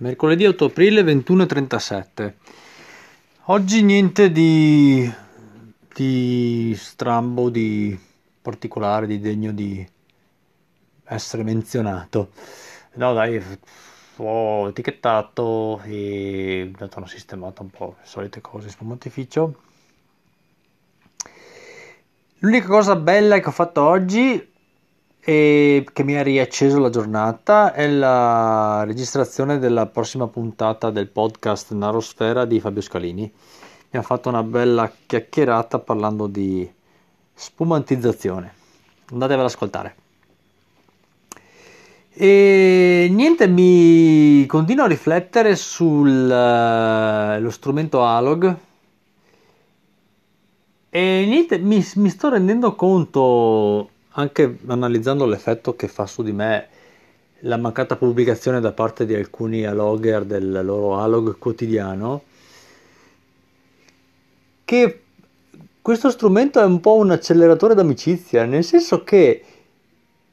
mercoledì 0.00 0.46
8 0.46 0.64
aprile 0.64 1.02
21.37. 1.02 2.32
Oggi 3.44 3.82
niente 3.82 4.32
di, 4.32 5.10
di 5.94 6.74
strambo, 6.76 7.50
di 7.50 7.98
particolare, 8.40 9.06
di 9.06 9.20
degno 9.20 9.52
di 9.52 9.86
essere 11.04 11.42
menzionato. 11.42 12.30
No 12.94 13.12
dai, 13.12 13.42
ho 14.16 14.68
etichettato 14.68 15.82
e 15.84 16.72
dato 16.76 16.98
una 16.98 17.06
sistemata 17.06 17.62
un 17.62 17.70
po' 17.70 17.96
le 18.00 18.06
solite 18.06 18.40
cose 18.40 18.70
sul 18.70 18.86
montificio. 18.86 19.62
L'unica 22.38 22.68
cosa 22.68 22.96
bella 22.96 23.38
che 23.38 23.48
ho 23.48 23.52
fatto 23.52 23.82
oggi 23.82 24.49
e 25.22 25.86
che 25.92 26.02
mi 26.02 26.16
ha 26.16 26.22
riacceso 26.22 26.78
la 26.78 26.88
giornata 26.88 27.74
è 27.74 27.86
la 27.86 28.84
registrazione 28.84 29.58
della 29.58 29.86
prossima 29.86 30.26
puntata 30.28 30.90
del 30.90 31.08
podcast 31.08 31.72
Narosfera 31.72 32.46
di 32.46 32.58
Fabio 32.58 32.80
Scalini. 32.80 33.30
Mi 33.90 33.98
ha 33.98 34.02
fatto 34.02 34.30
una 34.30 34.42
bella 34.42 34.90
chiacchierata 35.06 35.78
parlando 35.78 36.26
di 36.26 36.68
spumantizzazione. 37.34 38.54
Andatevela 39.10 39.42
ad 39.42 39.52
ascoltare. 39.52 39.94
E 42.12 43.08
niente, 43.10 43.46
mi 43.46 44.46
continuo 44.46 44.84
a 44.84 44.88
riflettere 44.88 45.54
sullo 45.54 47.36
uh, 47.36 47.50
strumento 47.50 48.04
Alog. 48.04 48.56
E 50.88 51.24
niente, 51.26 51.58
mi, 51.58 51.84
mi 51.96 52.08
sto 52.08 52.28
rendendo 52.30 52.74
conto 52.74 53.90
anche 54.20 54.58
analizzando 54.66 55.26
l'effetto 55.26 55.74
che 55.74 55.88
fa 55.88 56.06
su 56.06 56.22
di 56.22 56.32
me 56.32 56.68
la 57.40 57.56
mancata 57.56 57.96
pubblicazione 57.96 58.60
da 58.60 58.72
parte 58.72 59.06
di 59.06 59.14
alcuni 59.14 59.64
alogger 59.64 60.24
del 60.24 60.60
loro 60.64 60.98
alog 60.98 61.38
quotidiano, 61.38 62.22
che 64.64 65.02
questo 65.80 66.10
strumento 66.10 66.60
è 66.60 66.64
un 66.64 66.80
po' 66.80 66.96
un 66.96 67.10
acceleratore 67.10 67.74
d'amicizia, 67.74 68.44
nel 68.44 68.64
senso 68.64 69.02
che 69.02 69.44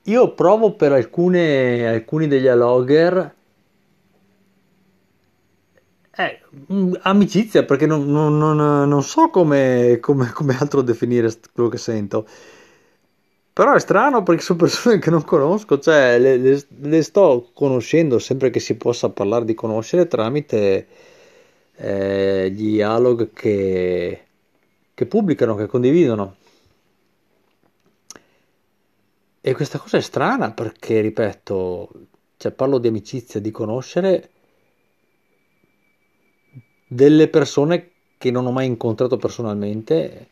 io 0.03 0.33
provo 0.33 0.73
per 0.73 0.91
alcune, 0.91 1.87
alcuni 1.87 2.27
degli 2.27 2.47
alogger 2.47 3.35
eh, 6.15 6.41
amicizia 7.01 7.63
perché 7.63 7.85
non, 7.85 8.09
non, 8.09 8.37
non, 8.37 8.87
non 8.87 9.03
so 9.03 9.29
come, 9.29 9.99
come, 10.01 10.31
come 10.31 10.57
altro 10.59 10.81
definire 10.81 11.31
quello 11.53 11.69
che 11.69 11.77
sento 11.77 12.27
però 13.57 13.73
è 13.73 13.79
strano 13.79 14.21
perché 14.21 14.43
sono 14.43 14.59
persone 14.59 14.99
che 14.99 15.09
non 15.09 15.23
conosco, 15.23 15.79
cioè 15.79 16.19
le, 16.19 16.37
le, 16.37 16.63
le 16.67 17.01
sto 17.01 17.49
conoscendo 17.55 18.19
sempre 18.19 18.51
che 18.51 18.59
si 18.59 18.75
possa 18.77 19.09
parlare 19.09 19.45
di 19.45 19.55
conoscere 19.55 20.05
tramite 20.05 20.87
eh, 21.75 22.51
gli 22.51 22.73
dialog 22.73 23.33
che, 23.33 24.25
che 24.93 25.05
pubblicano, 25.07 25.55
che 25.55 25.65
condividono. 25.65 26.35
E 29.41 29.53
questa 29.55 29.79
cosa 29.79 29.97
è 29.97 30.01
strana 30.01 30.51
perché, 30.51 31.01
ripeto, 31.01 31.89
cioè 32.37 32.51
parlo 32.51 32.77
di 32.77 32.89
amicizia, 32.89 33.39
di 33.39 33.49
conoscere 33.49 34.29
delle 36.87 37.27
persone 37.27 37.89
che 38.19 38.29
non 38.29 38.45
ho 38.45 38.51
mai 38.51 38.67
incontrato 38.67 39.17
personalmente 39.17 40.27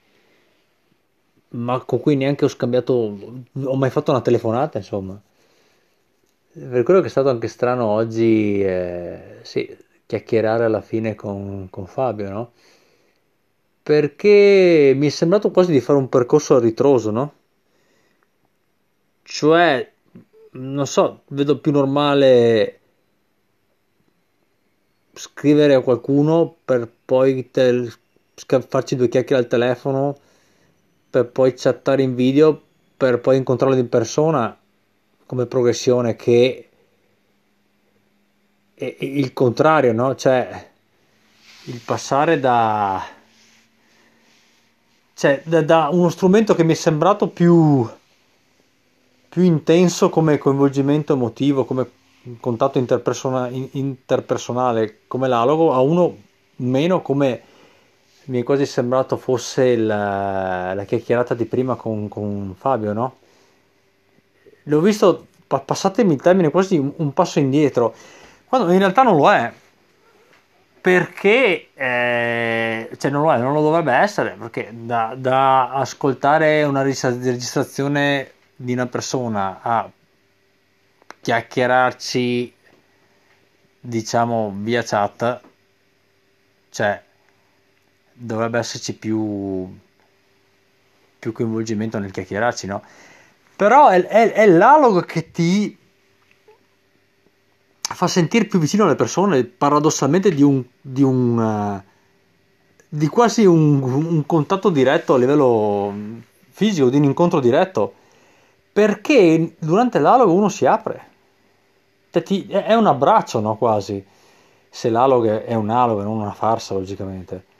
ma 1.55 1.79
con 1.83 1.99
cui 1.99 2.15
neanche 2.15 2.45
ho 2.45 2.47
scambiato, 2.47 2.93
ho 2.93 3.75
mai 3.75 3.89
fatto 3.89 4.11
una 4.11 4.21
telefonata, 4.21 4.77
insomma. 4.77 5.19
Per 6.53 6.83
quello 6.83 7.01
che 7.01 7.07
è 7.07 7.09
stato 7.09 7.29
anche 7.29 7.47
strano 7.47 7.85
oggi, 7.85 8.61
eh, 8.63 9.39
sì, 9.43 9.75
chiacchierare 10.05 10.63
alla 10.65 10.81
fine 10.81 11.15
con, 11.15 11.67
con 11.69 11.85
Fabio, 11.87 12.29
no? 12.29 12.51
Perché 13.83 14.93
mi 14.95 15.07
è 15.07 15.09
sembrato 15.09 15.51
quasi 15.51 15.71
di 15.71 15.79
fare 15.79 15.99
un 15.99 16.09
percorso 16.09 16.55
a 16.55 16.59
ritroso, 16.59 17.11
no? 17.11 17.33
Cioè, 19.23 19.91
non 20.51 20.87
so, 20.87 21.23
vedo 21.27 21.59
più 21.59 21.71
normale 21.71 22.79
scrivere 25.13 25.73
a 25.73 25.81
qualcuno 25.81 26.55
per 26.65 26.89
poi 27.05 27.49
te, 27.51 27.89
farci 28.67 28.95
due 28.95 29.07
chiacchiere 29.09 29.41
al 29.41 29.47
telefono 29.47 30.17
per 31.15 31.27
poi 31.27 31.53
chattare 31.55 32.01
in 32.01 32.13
video 32.13 32.61
per 32.97 33.21
poi 33.21 33.37
incontrarlo 33.37 33.77
in 33.77 33.87
persona 33.87 34.57
come 35.25 35.45
progressione 35.45 36.17
che 36.17 36.69
è 38.73 38.97
il 38.99 39.31
contrario, 39.31 39.93
no? 39.93 40.13
Cioè 40.15 40.71
il 41.67 41.79
passare 41.85 42.41
da 42.41 43.01
cioè 45.13 45.41
da, 45.45 45.61
da 45.61 45.87
uno 45.89 46.09
strumento 46.09 46.53
che 46.53 46.65
mi 46.65 46.73
è 46.73 46.75
sembrato 46.75 47.29
più 47.29 47.89
più 49.29 49.41
intenso 49.41 50.09
come 50.09 50.37
coinvolgimento 50.37 51.13
emotivo, 51.13 51.63
come 51.63 51.89
contatto 52.41 52.77
interpersona- 52.77 53.49
interpersonale 53.49 54.99
come 55.07 55.29
l'alogo 55.29 55.71
a 55.71 55.79
uno 55.79 56.13
meno 56.57 57.01
come 57.01 57.53
mi 58.25 58.41
è 58.41 58.43
quasi 58.43 58.65
sembrato 58.65 59.17
fosse 59.17 59.75
la, 59.75 60.73
la 60.73 60.83
chiacchierata 60.83 61.33
di 61.33 61.45
prima 61.45 61.75
con, 61.75 62.07
con, 62.07 62.55
Fabio, 62.57 62.93
no? 62.93 63.17
L'ho 64.63 64.79
visto, 64.79 65.27
passatemi 65.47 66.13
il 66.13 66.21
termine, 66.21 66.49
quasi 66.49 66.77
un, 66.77 66.91
un, 66.97 67.13
passo 67.13 67.39
indietro, 67.39 67.93
quando 68.47 68.71
in 68.71 68.79
realtà 68.79 69.03
non 69.03 69.15
lo 69.15 69.31
è, 69.31 69.51
perché, 70.81 71.69
eh, 71.73 72.89
cioè 72.97 73.11
non 73.11 73.21
lo 73.21 73.33
è, 73.33 73.37
non 73.37 73.53
lo 73.53 73.61
dovrebbe 73.61 73.93
essere, 73.93 74.35
perché 74.39 74.69
da, 74.71 75.13
da 75.15 75.71
ascoltare 75.71 76.63
una 76.63 76.81
registrazione 76.81 78.31
di 78.55 78.73
una 78.73 78.87
persona 78.87 79.59
a 79.61 79.89
chiacchierarci, 81.21 82.53
diciamo, 83.79 84.53
via 84.57 84.81
chat, 84.83 85.41
cioè 86.69 87.04
dovrebbe 88.17 88.59
esserci 88.59 88.95
più, 88.95 89.67
più 91.19 91.31
coinvolgimento 91.31 91.99
nel 91.99 92.11
chiacchierarci, 92.11 92.67
no? 92.67 92.81
Però 93.55 93.89
è, 93.89 94.05
è, 94.05 94.31
è 94.31 94.47
l'alogo 94.47 95.01
che 95.01 95.31
ti 95.31 95.77
fa 97.81 98.07
sentire 98.07 98.45
più 98.45 98.59
vicino 98.59 98.85
alle 98.85 98.95
persone, 98.95 99.43
paradossalmente 99.43 100.31
di 100.31 100.41
un, 100.41 100.63
di 100.81 101.03
un 101.03 101.37
uh, 101.37 101.93
di 102.95 103.07
quasi 103.07 103.45
un, 103.45 103.81
un, 103.81 104.25
contatto 104.25 104.69
diretto 104.69 105.15
a 105.15 105.17
livello 105.17 105.93
fisico, 106.49 106.89
di 106.89 106.97
un 106.97 107.03
incontro 107.03 107.41
diretto, 107.41 107.93
perché 108.71 109.55
durante 109.59 109.99
l'alogo 109.99 110.33
uno 110.33 110.47
si 110.47 110.65
apre, 110.65 111.07
cioè, 112.11 112.45
è 112.47 112.73
un 112.73 112.87
abbraccio, 112.87 113.41
no? 113.41 113.57
Quasi, 113.57 114.03
se 114.69 114.89
l'alogo 114.89 115.43
è 115.43 115.53
un 115.53 115.69
alogo 115.69 116.03
non 116.03 116.19
una 116.19 116.31
farsa, 116.31 116.73
logicamente. 116.73 117.53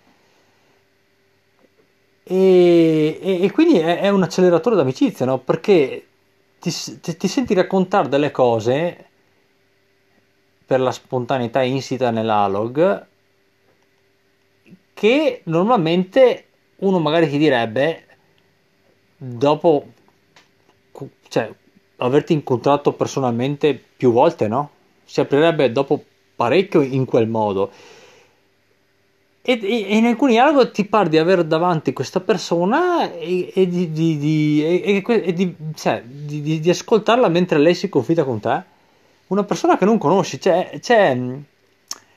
E, 2.28 3.20
e, 3.22 3.44
e 3.44 3.52
quindi 3.52 3.78
è, 3.78 4.00
è, 4.00 4.10
un 4.10 4.24
acceleratore 4.24 4.76
d'amicizia, 4.76 5.26
no? 5.26 5.38
Perché 5.38 6.08
ti, 6.60 6.72
ti, 7.00 7.18
ti, 7.18 7.28
senti 7.28 7.54
raccontare 7.54 8.10
delle 8.10 8.32
cose 8.32 9.06
per 10.66 10.80
la 10.80 10.92
spontaneità 10.92 11.62
insita 11.62 12.10
nell'alog 12.10 13.06
che 14.94 15.42
normalmente 15.44 16.46
uno 16.78 17.00
magari 17.00 17.30
ti 17.30 17.38
direbbe 17.38 18.06
dopo 19.18 19.86
cioè, 21.28 21.54
averti 21.98 22.34
incontrato 22.34 22.94
personalmente 22.94 23.80
più 23.98 24.12
volte, 24.12 24.48
no? 24.48 24.72
Si 25.04 25.20
aprirebbe 25.20 25.72
dopo 25.72 26.04
parecchio 26.36 26.82
in 26.82 27.06
quel 27.06 27.28
modo. 27.28 27.72
E, 29.48 29.60
e, 29.62 29.96
in 29.96 30.08
alcuni 30.08 30.32
dialoghi 30.32 30.72
ti 30.72 30.86
pare 30.86 31.08
di 31.08 31.20
avere 31.20 31.46
davanti 31.46 31.94
questa 31.94 32.20
persona 32.20 33.12
e, 33.12 33.52
e 33.54 33.68
di, 33.68 33.92
di, 33.92 34.18
di, 34.18 35.34
di, 35.34 35.56
cioè, 35.76 36.02
di, 36.04 36.68
ascoltarla 36.68 37.28
mentre 37.28 37.60
lei 37.60 37.76
si 37.76 37.88
confida 37.88 38.24
con 38.24 38.40
te. 38.40 38.64
Una 39.28 39.44
persona 39.44 39.78
che 39.78 39.86
non 39.86 40.00
conosci, 40.00 40.42
cioè, 40.42 40.80
cioè 40.82 41.16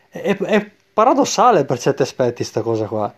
è, 0.09 0.37
è, 0.39 0.71
paradossale 0.95 1.67
per 1.67 1.79
certi 1.79 2.01
aspetti 2.01 2.37
questa 2.37 2.63
cosa 2.63 2.87
qua. 2.87 3.15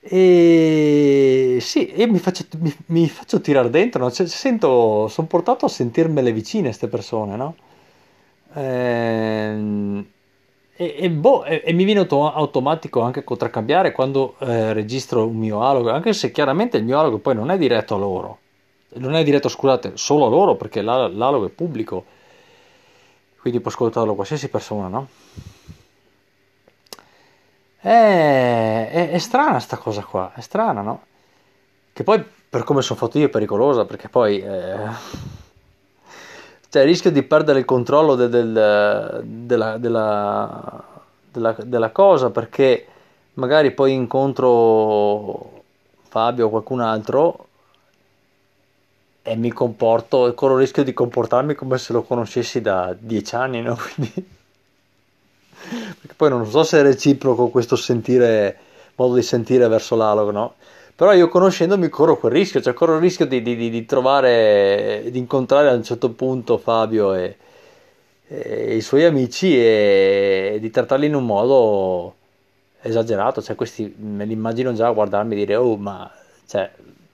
E 0.00 1.58
sì, 1.60 1.86
e 1.92 2.06
mi 2.08 2.18
faccio, 2.18 2.44
mi, 2.58 2.74
mi 2.86 3.08
faccio 3.08 3.40
tirare 3.40 3.70
dentro, 3.70 4.02
no? 4.02 4.10
cioè, 4.10 4.26
sento, 4.26 5.06
sono 5.06 5.28
portato 5.28 5.64
a 5.66 5.68
sentirmele 5.68 6.32
vicine 6.32 6.68
queste 6.68 6.88
persone, 6.88 7.36
no? 7.36 7.54
Ehm 8.54 10.06
e, 10.80 10.94
e, 10.96 11.10
boh, 11.10 11.44
e, 11.44 11.60
e 11.62 11.72
mi 11.74 11.84
viene 11.84 12.00
auto- 12.00 12.32
automatico 12.32 13.02
anche 13.02 13.22
contraccambiare 13.22 13.92
quando 13.92 14.36
eh, 14.38 14.72
registro 14.72 15.26
un 15.26 15.36
mio 15.36 15.62
alogo, 15.62 15.90
anche 15.90 16.14
se 16.14 16.30
chiaramente 16.30 16.78
il 16.78 16.84
mio 16.84 16.98
alogo 16.98 17.18
poi 17.18 17.34
non 17.34 17.50
è 17.50 17.58
diretto 17.58 17.96
a 17.96 17.98
loro, 17.98 18.38
non 18.94 19.14
è 19.14 19.22
diretto, 19.22 19.50
scusate, 19.50 19.92
solo 19.96 20.24
a 20.24 20.30
loro 20.30 20.54
perché 20.54 20.80
l'alogo 20.80 21.44
è 21.44 21.50
pubblico. 21.50 22.04
quindi 23.40 23.60
può 23.60 23.70
ascoltarlo 23.70 24.14
qualsiasi 24.14 24.48
persona, 24.48 24.88
no? 24.88 25.08
È, 27.82 28.88
è, 28.90 29.10
è 29.10 29.18
strana 29.18 29.58
sta 29.58 29.76
cosa 29.76 30.02
qua, 30.02 30.32
è 30.34 30.40
strana, 30.40 30.82
no? 30.82 31.02
Che 31.92 32.02
poi, 32.04 32.22
per 32.48 32.64
come 32.64 32.82
sono 32.82 32.98
fatto 32.98 33.18
io, 33.18 33.26
è 33.26 33.30
pericolosa, 33.30 33.84
perché 33.84 34.08
poi... 34.08 34.40
Eh, 34.40 35.39
cioè, 36.70 36.84
rischio 36.84 37.10
di 37.10 37.22
perdere 37.22 37.58
il 37.58 37.64
controllo 37.64 38.14
de- 38.14 38.28
del- 38.28 39.22
della, 39.24 39.76
della- 39.78 40.82
della- 41.30 41.56
della 41.64 41.90
cosa, 41.90 42.30
perché 42.30 42.86
magari 43.34 43.72
poi 43.72 43.92
incontro 43.92 45.62
Fabio 46.08 46.46
o 46.46 46.50
qualcun 46.50 46.80
altro 46.80 47.46
e 49.22 49.34
mi 49.36 49.50
comporto 49.50 50.26
e 50.26 50.34
corro 50.34 50.54
il 50.54 50.60
rischio 50.60 50.82
di 50.84 50.92
comportarmi 50.92 51.54
come 51.54 51.78
se 51.78 51.92
lo 51.94 52.02
conoscessi 52.02 52.60
da 52.60 52.94
dieci 52.98 53.34
anni, 53.34 53.62
no? 53.62 53.76
Quindi, 53.94 54.12
perché 56.00 56.14
poi 56.16 56.28
non 56.30 56.46
so 56.46 56.62
se 56.62 56.78
è 56.78 56.82
reciproco 56.82 57.48
questo 57.48 57.76
sentire, 57.76 58.58
modo 58.96 59.14
di 59.14 59.22
sentire 59.22 59.68
verso 59.68 59.94
l'alog, 59.96 60.30
no? 60.30 60.54
Però 61.00 61.14
io 61.14 61.28
conoscendomi 61.28 61.88
corro 61.88 62.18
quel 62.18 62.30
rischio, 62.32 62.60
cioè 62.60 62.74
corro 62.74 62.96
il 62.96 63.00
rischio 63.00 63.24
di, 63.26 63.40
di- 63.40 63.70
di- 63.70 63.86
trovare, 63.86 65.04
di 65.10 65.18
incontrare 65.18 65.70
a 65.70 65.72
un 65.72 65.82
certo 65.82 66.10
punto 66.10 66.58
Fabio 66.58 67.14
e, 67.14 67.38
e 68.26 68.76
i 68.76 68.82
suoi 68.82 69.06
amici 69.06 69.56
e 69.58 70.58
di 70.60 70.70
trattarli 70.70 71.06
in 71.06 71.14
un 71.14 71.24
modo 71.24 72.16
esagerato, 72.82 73.40
cioè 73.40 73.56
questi 73.56 73.94
me 73.96 74.26
li 74.26 74.34
immagino 74.34 74.74
già 74.74 74.88
a 74.88 74.92
guardarmi 74.92 75.32
e 75.32 75.36
dire, 75.38 75.56
oh 75.56 75.78
ma, 75.78 76.10
cioè, 76.46 76.70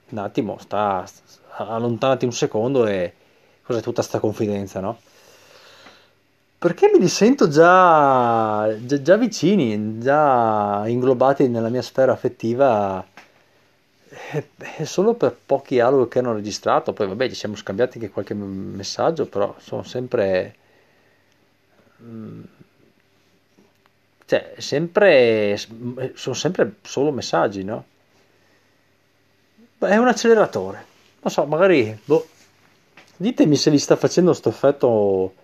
un 0.08 0.18
attimo, 0.18 0.58
sta, 0.58 1.04
sta- 1.06 1.68
allontanati 1.68 2.24
un 2.24 2.32
secondo 2.32 2.88
e 2.88 3.12
cos'è 3.62 3.80
tutta 3.82 4.02
sta 4.02 4.18
confidenza, 4.18 4.80
no? 4.80 4.98
Perché 6.58 6.90
me 6.92 6.98
li 6.98 7.06
sento 7.06 7.46
già, 7.48 8.68
già, 8.80 9.00
già 9.00 9.16
vicini, 9.16 10.00
già 10.00 10.82
inglobati 10.88 11.46
nella 11.46 11.68
mia 11.68 11.82
sfera 11.82 12.10
affettiva 12.10 13.14
eh, 14.32 14.48
beh, 14.54 14.84
solo 14.86 15.14
per 15.14 15.36
pochi 15.44 15.74
dialoghi 15.74 16.08
che 16.08 16.18
hanno 16.20 16.32
registrato, 16.32 16.92
poi 16.92 17.06
vabbè 17.06 17.28
ci 17.28 17.34
siamo 17.34 17.54
scambiati 17.54 17.98
anche 17.98 18.10
qualche 18.10 18.34
messaggio, 18.34 19.26
però 19.26 19.54
sono 19.58 19.82
sempre, 19.82 20.54
mm, 22.02 22.42
cioè, 24.24 24.54
sempre, 24.58 25.56
sono 26.14 26.34
sempre 26.34 26.76
solo 26.82 27.12
messaggi, 27.12 27.62
no? 27.62 27.84
È 29.78 29.96
un 29.96 30.08
acceleratore, 30.08 30.84
non 31.20 31.30
so, 31.30 31.44
magari, 31.44 31.96
boh, 32.04 32.26
ditemi 33.16 33.56
se 33.56 33.70
vi 33.70 33.78
sta 33.78 33.96
facendo 33.96 34.30
questo 34.30 34.48
effetto 34.48 35.34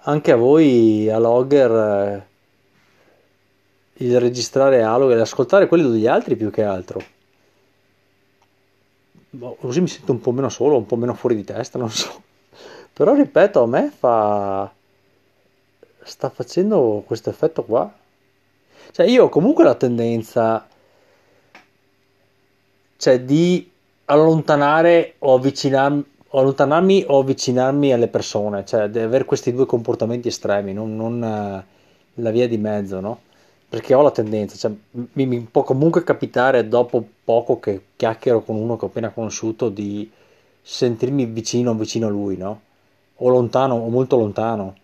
anche 0.00 0.32
a 0.32 0.36
voi, 0.36 1.08
a 1.08 1.18
logger, 1.18 1.70
eh, 1.70 2.26
il 4.04 4.18
registrare 4.18 4.78
dialoghi 4.78 5.14
e 5.14 5.20
ascoltare 5.20 5.68
quelli 5.68 5.88
degli 5.88 6.06
altri 6.08 6.34
più 6.36 6.50
che 6.50 6.64
altro. 6.64 7.20
Boh, 9.34 9.56
così 9.58 9.80
mi 9.80 9.88
sento 9.88 10.12
un 10.12 10.20
po' 10.20 10.30
meno 10.32 10.50
solo, 10.50 10.76
un 10.76 10.84
po' 10.84 10.96
meno 10.96 11.14
fuori 11.14 11.34
di 11.34 11.44
testa, 11.44 11.78
non 11.78 11.90
so. 11.90 12.22
Però 12.92 13.14
ripeto, 13.14 13.62
a 13.62 13.66
me 13.66 13.90
fa... 13.90 14.70
sta 16.02 16.28
facendo 16.28 17.02
questo 17.06 17.30
effetto 17.30 17.64
qua. 17.64 17.90
Cioè 18.90 19.06
io 19.06 19.24
ho 19.24 19.28
comunque 19.30 19.64
la 19.64 19.74
tendenza, 19.74 20.66
cioè, 22.98 23.20
di 23.22 23.70
allontanare 24.06 25.14
o 25.20 25.34
avvicinarmi, 25.34 26.04
allontanarmi 26.32 27.04
o 27.08 27.20
avvicinarmi 27.20 27.92
alle 27.92 28.08
persone, 28.08 28.66
cioè 28.66 28.88
di 28.90 28.98
avere 28.98 29.24
questi 29.24 29.52
due 29.52 29.64
comportamenti 29.64 30.28
estremi, 30.28 30.74
non, 30.74 30.94
non, 30.94 31.20
la 32.14 32.30
via 32.30 32.46
di 32.46 32.58
mezzo, 32.58 33.00
no? 33.00 33.20
Perché 33.72 33.94
ho 33.94 34.02
la 34.02 34.10
tendenza, 34.10 34.54
cioè, 34.58 34.70
mi, 35.12 35.24
mi 35.24 35.40
può 35.40 35.62
comunque 35.62 36.04
capitare 36.04 36.68
dopo 36.68 37.02
poco 37.24 37.58
che 37.58 37.84
chiacchiero 37.96 38.42
con 38.42 38.56
uno 38.56 38.76
che 38.76 38.84
ho 38.84 38.88
appena 38.88 39.08
conosciuto 39.08 39.70
di 39.70 40.10
sentirmi 40.60 41.24
vicino, 41.24 41.74
vicino 41.74 42.06
a 42.06 42.10
lui, 42.10 42.36
no? 42.36 42.60
O 43.16 43.28
lontano, 43.30 43.76
o 43.76 43.88
molto 43.88 44.18
lontano. 44.18 44.74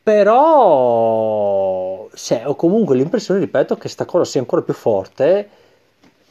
Però, 0.00 2.08
cioè, 2.14 2.46
ho 2.46 2.54
comunque 2.54 2.94
l'impressione, 2.94 3.40
ripeto, 3.40 3.76
che 3.76 3.88
sta 3.88 4.04
cosa 4.04 4.24
sia 4.24 4.38
ancora 4.38 4.62
più 4.62 4.74
forte 4.74 5.48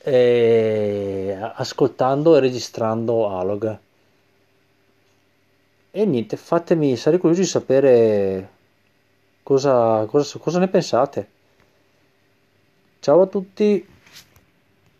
eh, 0.04 1.38
ascoltando 1.56 2.38
e 2.38 2.40
registrando 2.40 3.28
Alog. 3.28 3.78
E 5.92 6.06
niente, 6.06 6.38
fatemi, 6.38 6.96
sarei 6.96 7.20
curioso 7.20 7.42
di 7.42 7.48
sapere 7.48 8.55
cosa, 9.46 10.08
cosa 10.08 10.40
cosa 10.40 10.58
ne 10.58 10.68
pensate. 10.68 11.30
Ciao 13.00 13.22
a 13.22 13.28
tutti! 13.28 13.88